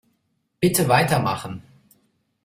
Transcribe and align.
Bitte 0.59 0.87
weitermachen. 0.89 1.61